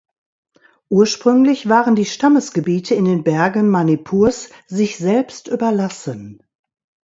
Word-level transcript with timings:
Ursprünglich 0.89 1.69
waren 1.69 1.95
die 1.95 2.07
Stammesgebiete 2.07 2.95
in 2.95 3.05
den 3.05 3.23
Bergen 3.23 3.69
Manipurs 3.69 4.49
sich 4.65 4.97
selbst 4.97 5.47
überlassen. 5.47 6.41